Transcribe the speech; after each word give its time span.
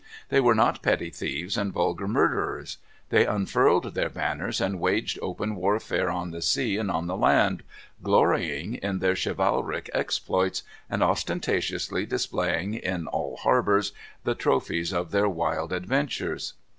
They 0.29 0.39
were 0.39 0.55
not 0.55 0.81
petty 0.81 1.11
thieves 1.11 1.55
and 1.55 1.71
vulgar 1.71 2.07
murderers. 2.07 2.79
They 3.09 3.27
unfurled 3.27 3.93
their 3.93 4.09
banners 4.09 4.59
and 4.59 4.79
waged 4.79 5.19
open 5.21 5.55
warfare 5.55 6.09
on 6.09 6.31
the 6.31 6.41
sea 6.41 6.77
and 6.77 6.89
on 6.89 7.05
the 7.05 7.15
land, 7.15 7.61
glorying 8.01 8.73
in 8.81 8.97
their 8.97 9.15
chivalric 9.15 9.91
exploits, 9.93 10.63
and 10.89 11.03
ostentatiously 11.03 12.07
displaying, 12.07 12.73
in 12.73 13.05
all 13.05 13.37
harbors, 13.37 13.91
the 14.23 14.33
trophies 14.33 14.91
of 14.91 15.11
their 15.11 15.29
wild 15.29 15.71
adventures. 15.71 16.55